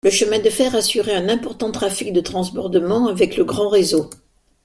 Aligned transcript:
Le 0.03 0.09
chemin 0.09 0.39
de 0.39 0.49
fer 0.49 0.73
assurait 0.73 1.13
un 1.13 1.29
important 1.29 1.71
trafic 1.71 2.11
de 2.11 2.21
transbordement 2.21 3.05
avec 3.07 3.37
le 3.37 3.43
grand 3.45 3.69
réseau. 3.69 4.09